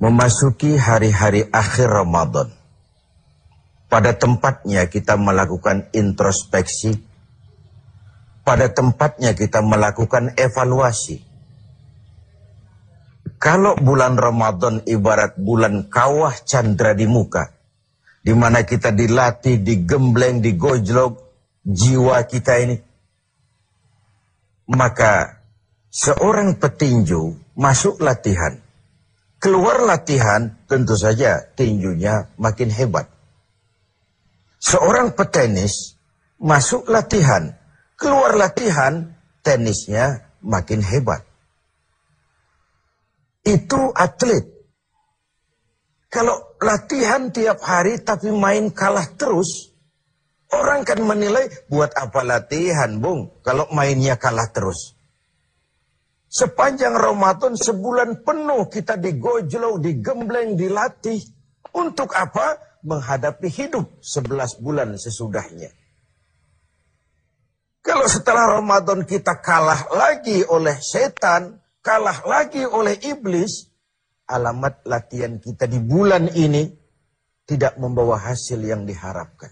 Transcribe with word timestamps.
Memasuki 0.00 0.80
hari-hari 0.80 1.44
akhir 1.52 1.92
Ramadan. 1.92 2.48
Pada 3.92 4.16
tempatnya 4.16 4.88
kita 4.88 5.20
melakukan 5.20 5.92
introspeksi. 5.92 6.96
Pada 8.40 8.72
tempatnya 8.72 9.36
kita 9.36 9.60
melakukan 9.60 10.32
evaluasi. 10.40 11.20
Kalau 13.36 13.76
bulan 13.76 14.16
Ramadan 14.16 14.80
ibarat 14.88 15.36
bulan 15.36 15.92
kawah 15.92 16.32
chandra 16.48 16.96
di 16.96 17.04
muka, 17.04 17.52
di 18.24 18.32
mana 18.32 18.64
kita 18.64 18.96
dilatih, 18.96 19.60
digembleng, 19.60 20.40
digojlok 20.40 21.12
jiwa 21.60 22.24
kita 22.24 22.56
ini, 22.56 22.76
maka 24.64 25.44
seorang 25.92 26.56
petinju 26.56 27.52
masuk 27.52 28.00
latihan. 28.00 28.69
Keluar 29.40 29.80
latihan, 29.88 30.52
tentu 30.68 30.92
saja 31.00 31.40
tinjunya 31.56 32.28
makin 32.36 32.68
hebat. 32.68 33.08
Seorang 34.60 35.16
petenis 35.16 35.96
masuk 36.36 36.84
latihan, 36.92 37.48
keluar 37.96 38.36
latihan, 38.36 39.16
tenisnya 39.40 40.28
makin 40.44 40.84
hebat. 40.84 41.24
Itu 43.40 43.96
atlet. 43.96 44.44
Kalau 46.12 46.60
latihan 46.60 47.32
tiap 47.32 47.64
hari 47.64 47.96
tapi 48.04 48.28
main 48.28 48.68
kalah 48.68 49.08
terus, 49.16 49.72
orang 50.52 50.84
kan 50.84 51.00
menilai 51.00 51.48
buat 51.72 51.96
apa 51.96 52.20
latihan, 52.28 53.00
Bung, 53.00 53.40
kalau 53.40 53.64
mainnya 53.72 54.20
kalah 54.20 54.52
terus. 54.52 54.99
Sepanjang 56.30 56.94
Ramadan 56.94 57.58
sebulan 57.58 58.22
penuh 58.22 58.70
kita 58.70 58.94
digojlow, 58.94 59.82
digembleng, 59.82 60.54
dilatih. 60.54 61.18
Untuk 61.74 62.14
apa? 62.14 62.78
Menghadapi 62.86 63.50
hidup 63.50 63.98
sebelas 63.98 64.54
bulan 64.54 64.94
sesudahnya. 64.94 65.74
Kalau 67.82 68.06
setelah 68.06 68.62
Ramadan 68.62 69.02
kita 69.02 69.42
kalah 69.42 69.90
lagi 69.90 70.46
oleh 70.46 70.78
setan, 70.78 71.58
kalah 71.82 72.22
lagi 72.22 72.62
oleh 72.62 72.94
iblis, 73.10 73.66
alamat 74.30 74.86
latihan 74.86 75.34
kita 75.42 75.66
di 75.66 75.82
bulan 75.82 76.30
ini 76.30 76.70
tidak 77.42 77.74
membawa 77.82 78.22
hasil 78.30 78.62
yang 78.62 78.86
diharapkan. 78.86 79.50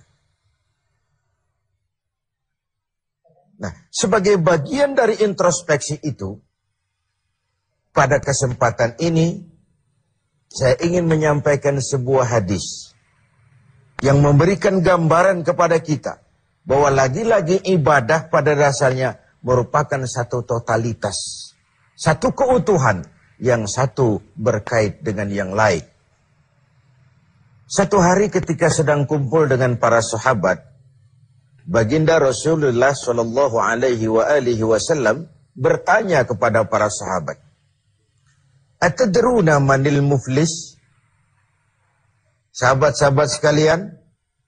Nah, 3.59 3.75
sebagai 3.91 4.39
bagian 4.39 4.95
dari 4.95 5.19
introspeksi 5.27 5.99
itu, 6.07 6.39
pada 7.99 8.23
kesempatan 8.23 8.95
ini, 9.03 9.43
saya 10.47 10.79
ingin 10.79 11.11
menyampaikan 11.11 11.83
sebuah 11.83 12.31
hadis 12.31 12.95
yang 13.99 14.23
memberikan 14.23 14.79
gambaran 14.79 15.43
kepada 15.43 15.83
kita 15.83 16.23
bahwa 16.63 16.95
lagi-lagi 16.95 17.59
ibadah 17.67 18.31
pada 18.31 18.55
dasarnya 18.55 19.19
merupakan 19.43 19.99
satu 20.07 20.47
totalitas, 20.47 21.51
satu 21.99 22.31
keutuhan 22.31 23.03
yang 23.43 23.67
satu 23.67 24.23
berkait 24.39 25.03
dengan 25.03 25.27
yang 25.35 25.51
lain. 25.51 25.83
Satu 27.67 27.99
hari 27.99 28.31
ketika 28.31 28.71
sedang 28.71 29.11
kumpul 29.11 29.51
dengan 29.51 29.75
para 29.75 29.99
sahabat, 30.07 30.63
baginda 31.67 32.23
Rasulullah 32.23 32.95
Shallallahu 32.95 33.59
Alaihi 33.59 34.63
Wasallam 34.63 35.27
bertanya 35.59 36.23
kepada 36.23 36.63
para 36.63 36.87
sahabat, 36.87 37.48
Atadruna 38.79 39.59
manil 39.59 39.99
muflis? 40.07 40.79
Sahabat-sahabat 42.55 43.29
sekalian, 43.31 43.99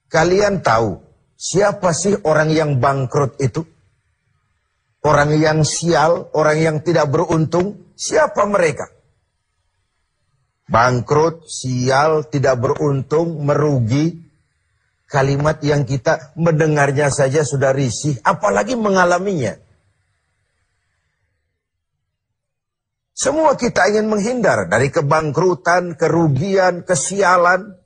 kalian 0.07 0.63
tahu 0.63 0.99
siapa 1.35 1.91
sih 1.91 2.15
orang 2.23 2.51
yang 2.51 2.79
bangkrut 2.79 3.39
itu? 3.43 3.67
Orang 5.01 5.33
yang 5.35 5.65
sial, 5.65 6.29
orang 6.37 6.57
yang 6.61 6.77
tidak 6.85 7.09
beruntung, 7.09 7.91
siapa 7.97 8.45
mereka? 8.45 8.85
Bangkrut, 10.69 11.49
sial, 11.49 12.29
tidak 12.29 12.61
beruntung, 12.61 13.41
merugi. 13.43 14.21
Kalimat 15.09 15.59
yang 15.59 15.83
kita 15.83 16.31
mendengarnya 16.39 17.11
saja 17.11 17.43
sudah 17.43 17.75
risih, 17.75 18.15
apalagi 18.23 18.79
mengalaminya. 18.79 19.59
Semua 23.21 23.53
kita 23.53 23.85
ingin 23.85 24.09
menghindar 24.09 24.65
dari 24.65 24.89
kebangkrutan, 24.89 25.93
kerugian, 25.93 26.81
kesialan. 26.81 27.77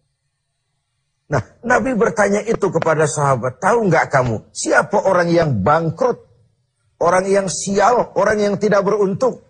Nah, 1.28 1.44
Nabi 1.60 1.92
bertanya 1.92 2.40
itu 2.40 2.72
kepada 2.72 3.04
sahabat, 3.04 3.60
tahu 3.60 3.92
nggak 3.92 4.16
kamu 4.16 4.48
siapa 4.56 4.96
orang 4.96 5.28
yang 5.28 5.60
bangkrut, 5.60 6.24
orang 7.04 7.28
yang 7.28 7.52
sial, 7.52 8.16
orang 8.16 8.48
yang 8.48 8.56
tidak 8.56 8.88
beruntung? 8.88 9.44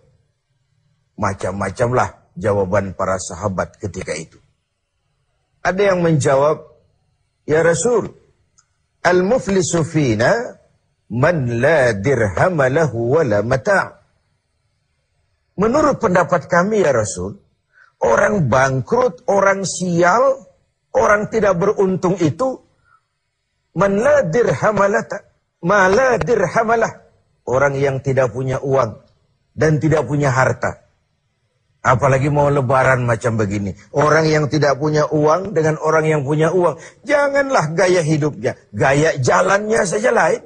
Macam-macamlah 1.14 2.34
jawaban 2.34 2.98
para 2.98 3.22
sahabat 3.22 3.78
ketika 3.78 4.10
itu. 4.18 4.42
Ada 5.62 5.94
yang 5.94 6.02
menjawab, 6.02 6.66
Ya 7.46 7.62
Rasul, 7.62 8.10
al-muflisu 9.06 9.86
fina 9.86 10.34
man 11.14 11.62
la 11.62 11.94
dirham 11.94 12.58
wala 12.58 13.38
mata' 13.46 13.95
Menurut 15.56 15.96
pendapat 15.96 16.52
kami 16.52 16.84
ya 16.84 16.92
Rasul, 16.92 17.40
orang 18.04 18.52
bangkrut, 18.52 19.24
orang 19.24 19.64
sial, 19.64 20.44
orang 20.92 21.32
tidak 21.32 21.56
beruntung 21.56 22.20
itu 22.20 22.60
maladir 23.72 24.52
hamalah. 24.52 25.08
Orang 27.46 27.74
yang 27.78 28.04
tidak 28.04 28.36
punya 28.36 28.60
uang 28.60 29.00
dan 29.56 29.80
tidak 29.80 30.04
punya 30.04 30.28
harta. 30.28 30.84
Apalagi 31.86 32.28
mau 32.28 32.50
lebaran 32.50 33.06
macam 33.06 33.38
begini. 33.38 33.72
Orang 33.94 34.26
yang 34.26 34.50
tidak 34.50 34.76
punya 34.76 35.06
uang 35.06 35.54
dengan 35.54 35.78
orang 35.78 36.04
yang 36.04 36.22
punya 36.26 36.50
uang. 36.50 36.82
Janganlah 37.06 37.70
gaya 37.78 38.02
hidupnya. 38.02 38.58
Gaya 38.74 39.14
jalannya 39.22 39.86
saja 39.86 40.10
lain. 40.10 40.42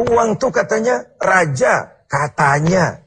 Uang 0.00 0.40
itu 0.40 0.48
katanya 0.48 1.04
raja 1.20 1.97
Katanya. 2.08 3.04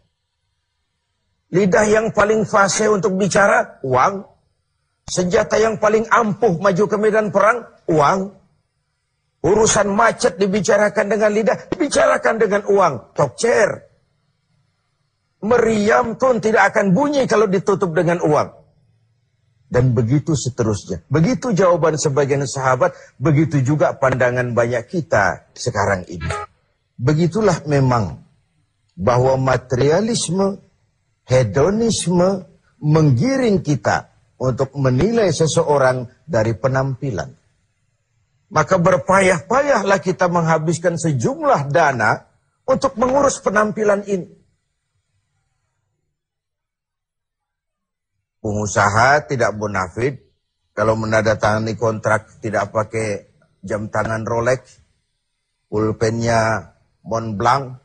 Lidah 1.52 1.86
yang 1.90 2.14
paling 2.16 2.48
fase 2.48 2.88
untuk 2.88 3.18
bicara, 3.18 3.82
uang. 3.84 4.24
Senjata 5.04 5.60
yang 5.60 5.76
paling 5.82 6.08
ampuh 6.08 6.56
maju 6.62 6.86
ke 6.88 6.96
medan 6.96 7.34
perang, 7.34 7.66
uang. 7.90 8.32
Urusan 9.42 9.90
macet 9.92 10.38
dibicarakan 10.38 11.12
dengan 11.12 11.34
lidah, 11.34 11.58
bicarakan 11.74 12.36
dengan 12.38 12.62
uang. 12.70 12.94
Chair. 13.36 13.90
Meriam 15.42 16.16
pun 16.22 16.38
tidak 16.38 16.70
akan 16.72 16.94
bunyi 16.94 17.26
kalau 17.26 17.50
ditutup 17.50 17.92
dengan 17.98 18.22
uang. 18.22 18.62
Dan 19.72 19.98
begitu 19.98 20.38
seterusnya. 20.38 21.02
Begitu 21.10 21.58
jawaban 21.58 21.98
sebagian 21.98 22.46
sahabat, 22.46 22.94
begitu 23.18 23.66
juga 23.66 23.98
pandangan 23.98 24.54
banyak 24.54 24.86
kita 24.86 25.50
sekarang 25.58 26.06
ini. 26.06 26.28
Begitulah 27.02 27.66
memang 27.66 28.22
bahwa 29.02 29.34
materialisme, 29.42 30.62
hedonisme 31.26 32.46
menggiring 32.78 33.66
kita 33.66 34.14
untuk 34.38 34.78
menilai 34.78 35.34
seseorang 35.34 36.06
dari 36.30 36.54
penampilan. 36.54 37.34
Maka 38.54 38.78
berpayah-payahlah 38.78 39.98
kita 40.06 40.30
menghabiskan 40.30 41.02
sejumlah 41.02 41.74
dana 41.74 42.30
untuk 42.70 42.94
mengurus 43.02 43.42
penampilan 43.42 44.06
ini. 44.06 44.30
Pengusaha 48.42 49.30
tidak 49.30 49.54
bonafit 49.58 50.18
kalau 50.74 50.98
menandatangani 50.98 51.78
kontrak 51.78 52.42
tidak 52.42 52.74
pakai 52.74 53.30
jam 53.62 53.88
tangan 53.94 54.26
Rolex, 54.26 54.82
pulpennya 55.70 56.74
Montblanc, 57.06 57.78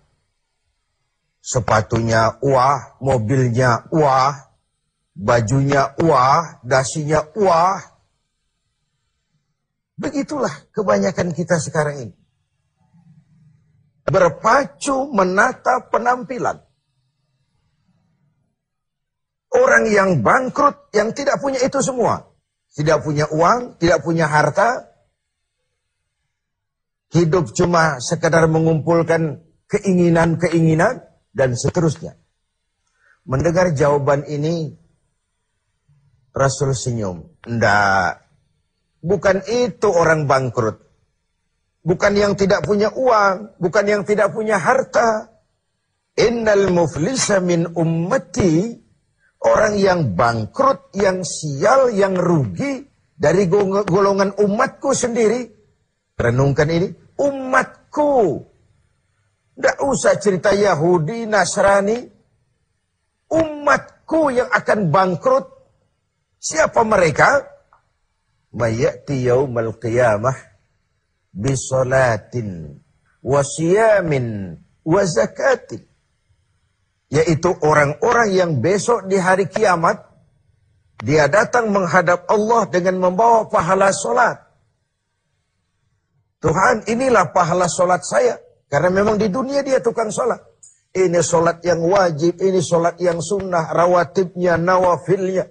sepatunya 1.47 2.43
wah, 2.43 2.99
mobilnya 2.99 3.87
wah, 3.95 4.35
bajunya 5.15 5.95
wah, 6.03 6.59
dasinya 6.67 7.23
wah. 7.39 7.79
Begitulah 9.95 10.53
kebanyakan 10.75 11.31
kita 11.31 11.63
sekarang 11.63 12.11
ini. 12.11 12.15
Berpacu 14.11 15.07
menata 15.15 15.87
penampilan. 15.87 16.67
Orang 19.57 19.89
yang 19.89 20.21
bangkrut, 20.21 20.93
yang 20.93 21.17
tidak 21.17 21.41
punya 21.41 21.63
itu 21.65 21.81
semua. 21.81 22.29
Tidak 22.77 23.01
punya 23.01 23.25
uang, 23.33 23.81
tidak 23.81 24.05
punya 24.05 24.29
harta. 24.29 24.85
Hidup 27.09 27.57
cuma 27.57 27.97
sekedar 28.05 28.45
mengumpulkan 28.53 29.41
keinginan-keinginan 29.73 31.07
dan 31.37 31.53
seterusnya. 31.53 32.17
Mendengar 33.29 33.77
jawaban 33.77 34.25
ini, 34.25 34.73
Rasul 36.33 36.73
senyum. 36.73 37.29
Ndak. 37.45 38.25
Bukan 39.05 39.45
itu 39.45 39.89
orang 39.93 40.25
bangkrut. 40.25 40.81
Bukan 41.85 42.13
yang 42.17 42.33
tidak 42.37 42.65
punya 42.65 42.89
uang. 42.93 43.61
Bukan 43.61 43.85
yang 43.85 44.03
tidak 44.09 44.33
punya 44.33 44.57
harta. 44.57 45.33
Innal 46.17 46.73
muflisa 46.73 47.45
min 47.45 47.69
ummati. 47.73 48.73
Orang 49.37 49.79
yang 49.79 50.17
bangkrut, 50.17 50.93
yang 50.97 51.25
sial, 51.25 51.93
yang 51.93 52.17
rugi. 52.17 52.85
Dari 53.17 53.49
golongan 53.89 54.37
umatku 54.37 54.93
sendiri. 54.93 55.41
Renungkan 56.21 56.69
ini. 56.69 56.89
Umatku. 57.17 58.45
Tidak 59.57 59.77
usah 59.89 60.21
cerita 60.21 60.53
Yahudi, 60.53 61.25
Nasrani. 61.25 61.97
Umatku 63.33 64.31
yang 64.31 64.53
akan 64.53 64.93
bangkrut. 64.93 65.49
Siapa 66.37 66.85
mereka? 66.85 67.43
Mayati 68.53 69.27
yaumal 69.27 69.77
qiyamah 69.81 70.37
bisolatin 71.37 72.81
wasiyamin 73.21 74.57
wazakatin 74.81 75.85
yaitu 77.13 77.53
orang-orang 77.61 78.33
yang 78.33 78.51
besok 78.65 79.05
di 79.07 79.21
hari 79.21 79.47
kiamat 79.47 80.01
dia 81.05 81.29
datang 81.29 81.69
menghadap 81.69 82.25
Allah 82.25 82.65
dengan 82.73 82.97
membawa 82.97 83.53
pahala 83.53 83.93
solat. 83.93 84.41
Tuhan 86.41 86.89
inilah 86.89 87.37
pahala 87.37 87.69
solat 87.69 88.01
saya. 88.01 88.41
Karena 88.67 88.91
memang 88.91 89.17
di 89.17 89.31
dunia 89.31 89.63
dia 89.63 89.79
tukang 89.79 90.11
solat. 90.11 90.43
Ini 90.97 91.21
solat 91.21 91.61
yang 91.63 91.85
wajib, 91.85 92.41
ini 92.41 92.59
solat 92.65 92.97
yang 92.99 93.21
sunnah, 93.21 93.71
rawatibnya, 93.71 94.57
nawafilnya. 94.57 95.47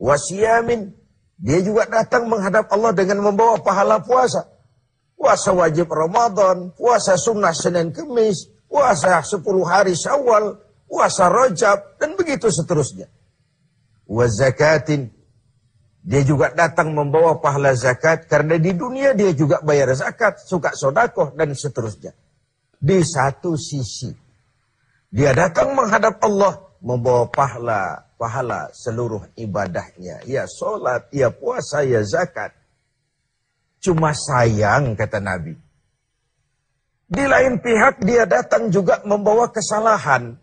Wasiyamin. 0.00 0.94
Dia 1.38 1.62
juga 1.62 1.86
datang 1.86 2.26
menghadap 2.26 2.66
Allah 2.72 2.90
dengan 2.96 3.22
membawa 3.22 3.62
pahala 3.62 4.02
puasa 4.02 4.58
puasa 5.18 5.50
wajib 5.50 5.90
Ramadan, 5.90 6.70
puasa 6.78 7.18
sunnah 7.18 7.50
Senin 7.50 7.90
Kemis, 7.90 8.46
puasa 8.70 9.18
10 9.18 9.42
hari 9.66 9.98
Syawal, 9.98 10.62
puasa 10.86 11.26
Rajab, 11.26 11.98
dan 11.98 12.14
begitu 12.14 12.46
seterusnya. 12.48 13.10
Wa 14.06 14.30
zakatin. 14.30 15.10
Dia 16.08 16.24
juga 16.24 16.48
datang 16.56 16.96
membawa 16.96 17.36
pahala 17.36 17.76
zakat 17.76 18.24
karena 18.32 18.56
di 18.56 18.72
dunia 18.72 19.12
dia 19.12 19.28
juga 19.36 19.60
bayar 19.60 19.92
zakat, 19.92 20.40
suka 20.40 20.72
sodakoh 20.72 21.36
dan 21.36 21.52
seterusnya. 21.52 22.16
Di 22.80 23.04
satu 23.04 23.60
sisi, 23.60 24.08
dia 25.12 25.36
datang 25.36 25.76
menghadap 25.76 26.16
Allah 26.24 26.64
membawa 26.80 27.28
pahala, 27.28 28.08
pahala 28.16 28.72
seluruh 28.72 29.20
ibadahnya. 29.36 30.24
Ya 30.24 30.48
solat, 30.48 31.12
ya 31.12 31.28
puasa, 31.28 31.84
ya 31.84 32.00
zakat. 32.00 32.56
Cuma 33.76 34.16
sayang 34.16 34.96
kata 34.96 35.20
Nabi. 35.20 35.60
Di 37.04 37.24
lain 37.28 37.60
pihak 37.60 38.00
dia 38.00 38.24
datang 38.24 38.72
juga 38.72 39.04
membawa 39.04 39.52
kesalahan. 39.52 40.40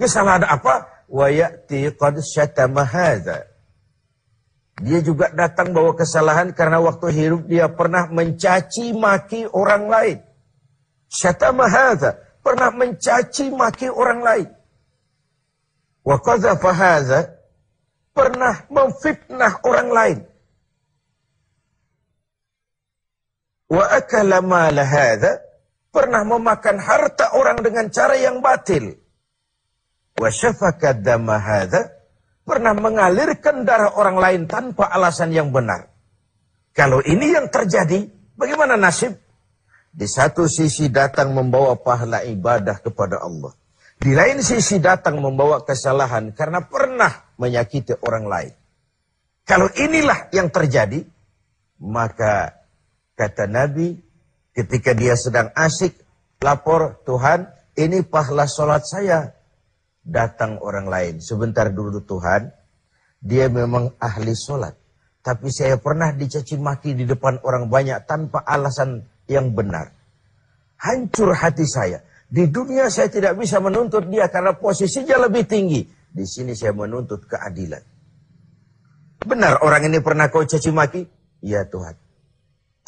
Kesalahan 0.00 0.48
apa? 0.48 1.04
Wa 1.04 1.28
ya'ti 1.28 1.92
qad 2.00 2.16
syatama 2.24 2.88
Dia 4.78 5.02
juga 5.02 5.34
datang 5.34 5.74
bawa 5.74 5.94
kesalahan 5.98 6.54
karena 6.54 6.78
waktu 6.78 7.10
hidup 7.10 7.50
dia 7.50 7.66
pernah 7.66 8.06
mencaci 8.06 8.94
maki 8.94 9.50
orang 9.50 9.90
lain. 9.90 10.18
Syatama 11.10 11.66
pernah 12.42 12.70
mencaci 12.70 13.50
maki 13.50 13.90
orang 13.90 14.20
lain. 14.22 14.48
Wa 16.06 16.16
qadhafa 16.22 16.72
pernah 18.14 18.54
memfitnah 18.70 19.52
orang 19.66 19.90
lain. 19.90 20.18
wa 23.68 23.84
akala 23.92 24.40
pernah 25.92 26.22
memakan 26.24 26.76
harta 26.80 27.36
orang 27.36 27.60
dengan 27.60 27.92
cara 27.92 28.16
yang 28.16 28.40
batil 28.40 28.96
wa 30.16 30.28
syafaka 30.32 30.96
pernah 32.48 32.72
mengalirkan 32.72 33.68
darah 33.68 33.92
orang 34.00 34.16
lain 34.16 34.42
tanpa 34.48 34.88
alasan 34.88 35.36
yang 35.36 35.52
benar. 35.52 35.92
Kalau 36.72 37.04
ini 37.04 37.36
yang 37.36 37.52
terjadi 37.52 38.08
bagaimana 38.32 38.80
nasib? 38.80 39.12
Di 39.92 40.08
satu 40.08 40.48
sisi 40.48 40.88
datang 40.88 41.36
membawa 41.36 41.76
pahala 41.76 42.24
ibadah 42.24 42.80
kepada 42.80 43.20
Allah. 43.20 43.52
Di 44.00 44.16
lain 44.16 44.40
sisi 44.40 44.80
datang 44.80 45.20
membawa 45.20 45.60
kesalahan 45.60 46.32
karena 46.32 46.64
pernah 46.64 47.36
menyakiti 47.36 47.92
orang 48.00 48.24
lain. 48.24 48.52
Kalau 49.44 49.68
inilah 49.76 50.32
yang 50.32 50.48
terjadi 50.48 51.04
maka 51.82 52.58
Kata 53.18 53.50
Nabi, 53.50 53.98
ketika 54.54 54.94
dia 54.94 55.18
sedang 55.18 55.50
asik, 55.58 55.90
lapor, 56.38 57.02
Tuhan, 57.02 57.50
ini 57.74 58.06
pahala 58.06 58.46
sholat 58.46 58.86
saya. 58.86 59.34
Datang 60.08 60.56
orang 60.64 60.88
lain. 60.88 61.14
Sebentar 61.20 61.68
dulu 61.68 62.00
Tuhan, 62.00 62.48
dia 63.20 63.52
memang 63.52 63.92
ahli 64.00 64.32
sholat. 64.32 64.72
Tapi 65.20 65.52
saya 65.52 65.76
pernah 65.76 66.08
dicaci 66.16 66.56
maki 66.56 66.96
di 66.96 67.04
depan 67.04 67.44
orang 67.44 67.68
banyak 67.68 68.08
tanpa 68.08 68.40
alasan 68.40 69.04
yang 69.28 69.52
benar. 69.52 69.92
Hancur 70.80 71.36
hati 71.36 71.68
saya. 71.68 72.00
Di 72.24 72.48
dunia 72.48 72.88
saya 72.88 73.12
tidak 73.12 73.36
bisa 73.36 73.60
menuntut 73.60 74.08
dia 74.08 74.32
karena 74.32 74.56
posisinya 74.56 75.28
lebih 75.28 75.44
tinggi. 75.44 75.84
Di 76.08 76.24
sini 76.24 76.56
saya 76.56 76.72
menuntut 76.72 77.28
keadilan. 77.28 77.84
Benar 79.28 79.60
orang 79.60 79.92
ini 79.92 80.00
pernah 80.00 80.32
kau 80.32 80.48
caci 80.48 80.72
maki? 80.72 81.04
Ya 81.44 81.68
Tuhan 81.68 82.08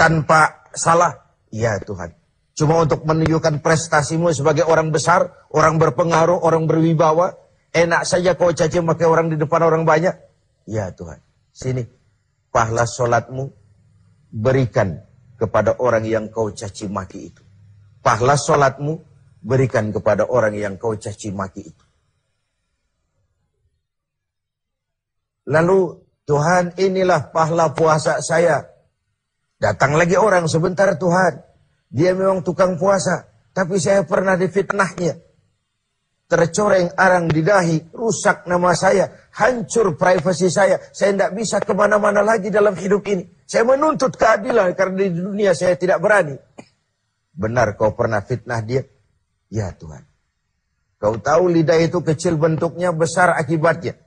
tanpa 0.00 0.64
salah? 0.72 1.36
Ya 1.52 1.76
Tuhan. 1.76 2.16
Cuma 2.54 2.82
untuk 2.82 3.06
menunjukkan 3.06 3.62
prestasimu 3.64 4.34
sebagai 4.34 4.66
orang 4.66 4.92
besar, 4.92 5.48
orang 5.54 5.80
berpengaruh, 5.80 6.42
orang 6.44 6.66
berwibawa. 6.68 7.32
Enak 7.70 8.02
saja 8.02 8.34
kau 8.34 8.50
caci 8.50 8.82
maki 8.82 9.06
orang 9.06 9.30
di 9.30 9.38
depan 9.38 9.62
orang 9.62 9.86
banyak. 9.86 10.12
Ya 10.66 10.90
Tuhan. 10.90 11.22
Sini. 11.54 11.86
Pahala 12.50 12.82
solatmu 12.82 13.46
berikan 14.34 14.98
kepada 15.38 15.78
orang 15.78 16.02
yang 16.02 16.26
kau 16.34 16.50
caci 16.50 16.90
maki 16.90 17.30
itu. 17.30 17.42
Pahala 18.02 18.34
solatmu 18.34 18.98
berikan 19.40 19.94
kepada 19.94 20.26
orang 20.26 20.58
yang 20.58 20.74
kau 20.74 20.98
caci 20.98 21.30
maki 21.30 21.62
itu. 21.70 21.84
Lalu 25.50 25.98
Tuhan 26.26 26.78
inilah 26.78 27.34
pahala 27.34 27.74
puasa 27.74 28.22
saya. 28.22 28.62
Datang 29.58 29.98
lagi 29.98 30.14
orang 30.14 30.46
sebentar 30.46 30.94
Tuhan. 30.94 31.49
Dia 31.90 32.14
memang 32.14 32.46
tukang 32.46 32.78
puasa. 32.78 33.26
Tapi 33.50 33.82
saya 33.82 34.06
pernah 34.06 34.38
difitnahnya. 34.38 35.18
Tercoreng 36.30 36.94
arang 36.94 37.26
di 37.26 37.42
dahi. 37.42 37.90
Rusak 37.90 38.46
nama 38.46 38.70
saya. 38.78 39.10
Hancur 39.34 39.98
privasi 39.98 40.46
saya. 40.46 40.78
Saya 40.94 41.18
tidak 41.18 41.30
bisa 41.34 41.58
ke 41.58 41.74
mana-mana 41.74 42.22
lagi 42.22 42.48
dalam 42.54 42.78
hidup 42.78 43.02
ini. 43.10 43.26
Saya 43.42 43.66
menuntut 43.66 44.14
keadilan 44.14 44.78
karena 44.78 45.10
di 45.10 45.18
dunia 45.18 45.50
saya 45.50 45.74
tidak 45.74 45.98
berani. 45.98 46.38
Benar 47.34 47.74
kau 47.74 47.90
pernah 47.98 48.22
fitnah 48.22 48.62
dia? 48.62 48.86
Ya 49.50 49.74
Tuhan. 49.74 50.06
Kau 51.02 51.18
tahu 51.18 51.50
lidah 51.50 51.80
itu 51.82 51.98
kecil 52.04 52.38
bentuknya, 52.38 52.94
besar 52.94 53.34
akibatnya. 53.34 53.98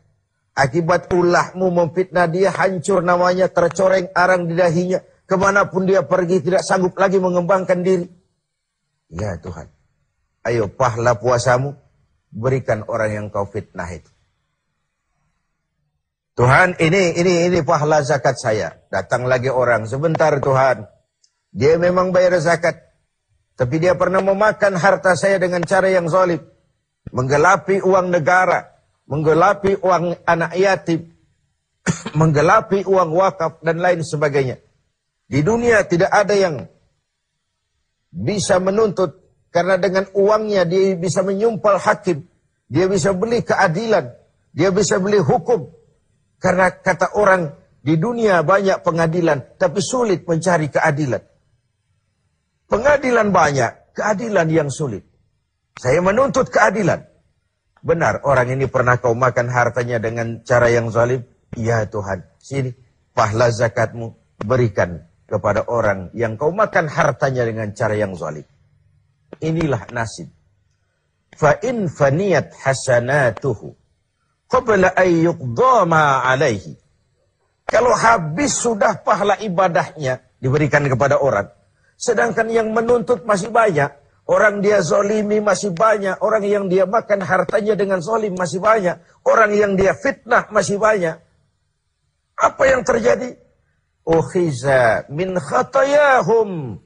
Akibat 0.53 1.09
ulahmu 1.09 1.73
memfitnah 1.73 2.29
dia, 2.29 2.53
hancur 2.53 3.01
namanya, 3.01 3.49
tercoreng 3.49 4.13
arang 4.13 4.45
di 4.45 4.53
dahinya. 4.53 5.01
Ke 5.23 5.35
mana 5.39 5.71
pun 5.71 5.87
dia 5.87 6.03
pergi 6.03 6.43
tidak 6.43 6.67
sanggup 6.67 6.99
lagi 6.99 7.17
mengembangkan 7.17 7.79
diri. 7.79 8.07
Ya 9.13 9.39
Tuhan. 9.39 9.71
Ayo 10.43 10.67
pahala 10.67 11.15
puasamu. 11.15 11.79
Berikan 12.33 12.81
orang 12.89 13.11
yang 13.13 13.25
kau 13.29 13.45
fitnah 13.45 13.87
itu. 13.93 14.09
Tuhan 16.33 16.81
ini 16.81 17.13
ini 17.13 17.45
ini 17.45 17.59
pahala 17.61 18.01
zakat 18.01 18.41
saya. 18.41 18.73
Datang 18.89 19.29
lagi 19.29 19.53
orang 19.53 19.85
sebentar 19.85 20.33
Tuhan. 20.41 20.89
Dia 21.53 21.77
memang 21.77 22.09
bayar 22.09 22.33
zakat. 22.41 22.81
Tapi 23.53 23.77
dia 23.77 23.93
pernah 23.93 24.17
memakan 24.17 24.73
harta 24.81 25.13
saya 25.13 25.37
dengan 25.37 25.61
cara 25.61 25.93
yang 25.93 26.09
zalim. 26.09 26.41
Menggelapi 27.13 27.85
uang 27.85 28.09
negara. 28.09 28.65
Menggelapi 29.05 29.77
uang 29.85 30.25
anak 30.25 30.57
yatim. 30.57 31.13
menggelapi 32.19 32.87
uang 32.87 33.11
wakaf 33.13 33.59
dan 33.61 33.77
lain 33.77 34.01
sebagainya. 34.01 34.62
Di 35.33 35.41
dunia 35.41 35.81
tidak 35.89 36.13
ada 36.13 36.37
yang 36.37 36.69
bisa 38.13 38.61
menuntut 38.61 39.17
karena 39.49 39.81
dengan 39.81 40.05
uangnya 40.13 40.61
dia 40.61 40.93
bisa 40.93 41.25
menyumpal 41.25 41.81
hakim, 41.81 42.29
dia 42.69 42.85
bisa 42.85 43.17
beli 43.17 43.41
keadilan, 43.41 44.13
dia 44.53 44.69
bisa 44.69 45.01
beli 45.01 45.17
hukum. 45.17 45.73
Karena 46.37 46.69
kata 46.69 47.17
orang 47.17 47.49
di 47.81 47.97
dunia 47.97 48.45
banyak 48.45 48.85
pengadilan 48.85 49.57
tapi 49.57 49.81
sulit 49.81 50.21
mencari 50.29 50.69
keadilan. 50.69 51.25
Pengadilan 52.69 53.33
banyak, 53.33 53.97
keadilan 53.97 54.47
yang 54.53 54.69
sulit. 54.69 55.01
Saya 55.81 55.97
menuntut 56.05 56.53
keadilan. 56.53 57.09
benar 57.81 58.21
orang 58.23 58.53
ini 58.53 58.69
pernah 58.69 59.01
kau 59.01 59.17
makan 59.17 59.49
hartanya 59.49 59.97
dengan 59.97 60.45
cara 60.45 60.69
yang 60.69 60.93
zalim? 60.93 61.25
Ya 61.57 61.89
Tuhan, 61.89 62.21
sini 62.37 62.77
pahala 63.17 63.49
zakatmu 63.49 64.13
berikan 64.45 65.09
kepada 65.25 65.65
orang 65.71 66.11
yang 66.13 66.35
kau 66.35 66.51
makan 66.51 66.87
hartanya 66.87 67.47
dengan 67.47 67.71
cara 67.71 67.95
yang 67.95 68.13
zalim. 68.13 68.45
Inilah 69.41 69.89
nasib. 69.91 70.29
Fa 71.33 71.57
in 71.65 71.89
faniyat 71.89 72.53
hasanatuhu 72.53 73.73
qabla 74.51 74.93
an 74.93 75.09
yuqdama 75.09 76.21
alaihi. 76.21 76.77
Kalau 77.65 77.95
habis 77.97 78.53
sudah 78.53 79.01
pahala 79.01 79.39
ibadahnya 79.41 80.21
diberikan 80.37 80.85
kepada 80.85 81.17
orang, 81.17 81.49
sedangkan 81.97 82.53
yang 82.53 82.69
menuntut 82.69 83.25
masih 83.25 83.49
banyak, 83.49 83.89
Orang 84.23 84.63
dia 84.63 84.79
zolimi 84.79 85.43
masih 85.43 85.75
banyak. 85.75 86.15
Orang 86.23 86.47
yang 86.47 86.71
dia 86.71 86.87
makan 86.87 87.19
hartanya 87.27 87.75
dengan 87.75 87.99
zolim 87.99 88.39
masih 88.39 88.63
banyak. 88.63 88.95
Orang 89.27 89.51
yang 89.51 89.75
dia 89.75 89.91
fitnah 89.91 90.47
masih 90.47 90.79
banyak. 90.79 91.19
Apa 92.39 92.63
yang 92.63 92.87
terjadi? 92.87 93.35
Ukhiza 94.03 95.07
min 95.07 95.39
khatayahum. 95.39 96.79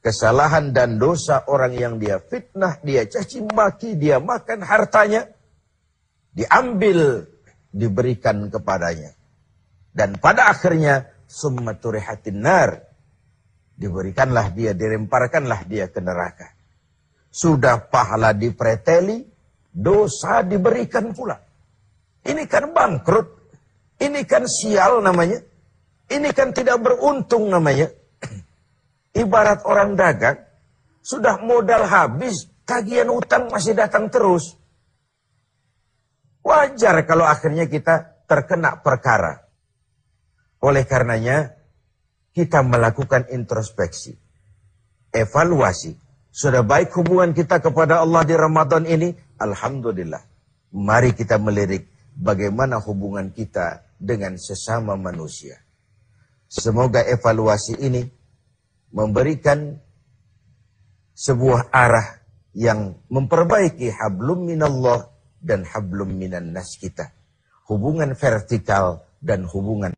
Kesalahan 0.00 0.72
dan 0.72 0.96
dosa 0.96 1.44
orang 1.44 1.76
yang 1.76 1.94
dia 2.00 2.16
fitnah, 2.22 2.80
dia 2.80 3.04
caci 3.04 3.44
maki, 3.44 3.98
dia 3.98 4.16
makan 4.22 4.64
hartanya. 4.64 5.28
Diambil, 6.32 7.28
diberikan 7.74 8.48
kepadanya. 8.48 9.12
Dan 9.92 10.16
pada 10.16 10.48
akhirnya, 10.48 11.10
summa 11.28 11.76
turihatin 11.76 12.40
nar. 12.40 12.88
Diberikanlah 13.74 14.54
dia, 14.54 14.72
diremparkanlah 14.72 15.66
dia 15.68 15.90
ke 15.90 16.00
neraka. 16.00 16.54
Sudah 17.28 17.82
pahala 17.90 18.32
dipreteli, 18.32 19.26
dosa 19.68 20.40
diberikan 20.46 21.12
pula. 21.12 21.36
Ini 22.24 22.42
kan 22.48 22.72
bangkrut. 22.72 23.28
Ini 23.98 24.22
kan 24.24 24.46
sial 24.46 25.02
namanya. 25.02 25.42
Ini 26.08 26.32
kan 26.32 26.56
tidak 26.56 26.80
beruntung 26.80 27.52
namanya. 27.52 27.92
Ibarat 29.22 29.64
orang 29.68 29.92
dagang, 29.92 30.40
sudah 31.04 31.40
modal 31.44 31.84
habis, 31.84 32.48
tagihan 32.64 33.12
utang 33.12 33.52
masih 33.52 33.76
datang 33.76 34.08
terus. 34.08 34.56
Wajar 36.40 37.04
kalau 37.04 37.28
akhirnya 37.28 37.68
kita 37.68 38.24
terkena 38.24 38.80
perkara. 38.80 39.44
Oleh 40.64 40.88
karenanya, 40.88 41.54
kita 42.32 42.64
melakukan 42.64 43.28
introspeksi, 43.28 44.16
evaluasi, 45.12 45.92
sudah 46.38 46.62
baik 46.62 46.94
hubungan 46.94 47.34
kita 47.34 47.58
kepada 47.58 48.00
Allah 48.00 48.22
di 48.22 48.34
Ramadan 48.38 48.86
ini? 48.86 49.10
Alhamdulillah. 49.42 50.22
Mari 50.70 51.10
kita 51.16 51.34
melirik 51.40 51.88
bagaimana 52.14 52.78
hubungan 52.78 53.34
kita 53.34 53.82
dengan 53.98 54.38
sesama 54.38 54.94
manusia. 54.94 55.67
Semoga 56.48 57.04
evaluasi 57.04 57.76
ini 57.76 58.08
memberikan 58.88 59.76
sebuah 61.12 61.68
arah 61.68 62.24
yang 62.56 62.96
memperbaiki 63.12 63.92
hablum 63.92 64.48
minallah 64.48 65.12
dan 65.44 65.68
hablum 65.68 66.08
minan 66.08 66.56
nas 66.56 66.80
kita. 66.80 67.12
Hubungan 67.68 68.16
vertikal 68.16 69.04
dan 69.20 69.44
hubungan 69.44 69.92